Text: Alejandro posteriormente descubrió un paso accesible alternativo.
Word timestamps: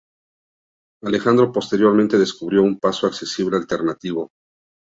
Alejandro 1.03 1.51
posteriormente 1.51 2.17
descubrió 2.17 2.63
un 2.63 2.79
paso 2.79 3.05
accesible 3.05 3.55
alternativo. 3.57 4.31